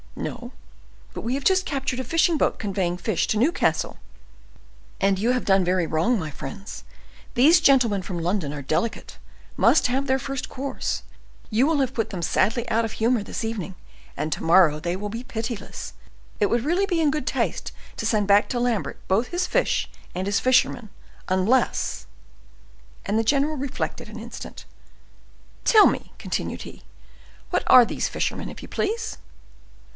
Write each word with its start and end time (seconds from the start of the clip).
"No; 0.15 0.51
but 1.13 1.21
we 1.21 1.35
have 1.35 1.43
just 1.43 1.65
captured 1.65 1.99
a 1.99 2.03
fishing 2.03 2.35
boat 2.37 2.57
conveying 2.59 2.97
fish 2.97 3.27
to 3.27 3.37
Newcastle." 3.37 3.97
"And 4.99 5.17
you 5.17 5.31
have 5.31 5.45
done 5.45 5.63
very 5.63 5.85
wrong, 5.87 6.17
my 6.19 6.31
friends. 6.31 6.83
These 7.35 7.61
gentlemen 7.61 8.01
from 8.01 8.19
London 8.19 8.51
are 8.51 8.63
delicate, 8.63 9.19
must 9.55 9.87
have 9.87 10.07
their 10.07 10.19
first 10.19 10.49
course; 10.49 11.03
you 11.49 11.65
will 11.67 11.87
put 11.87 12.09
them 12.09 12.23
sadly 12.23 12.67
out 12.69 12.83
of 12.83 12.93
humor 12.93 13.21
this 13.23 13.43
evening, 13.43 13.75
and 14.17 14.31
to 14.33 14.43
morrow 14.43 14.79
they 14.79 14.95
will 14.95 15.09
be 15.09 15.23
pitiless. 15.23 15.93
It 16.39 16.47
would 16.47 16.65
really 16.65 16.87
be 16.87 16.99
in 16.99 17.11
good 17.11 17.27
taste 17.27 17.71
to 17.97 18.05
send 18.05 18.27
back 18.27 18.49
to 18.49 18.59
Lambert 18.59 18.99
both 19.07 19.27
his 19.27 19.47
fish 19.47 19.89
and 20.13 20.27
his 20.27 20.39
fishermen, 20.39 20.89
unless—" 21.29 22.05
and 23.05 23.17
the 23.19 23.23
general 23.23 23.55
reflected 23.55 24.09
an 24.09 24.19
instant. 24.19 24.65
"Tell 25.63 25.85
me," 25.85 26.11
continued 26.17 26.63
he, 26.63 26.83
"what 27.49 27.63
are 27.67 27.85
these 27.85 28.09
fishermen, 28.09 28.49
if 28.49 28.61
you 28.61 28.67
please?" 28.67 29.17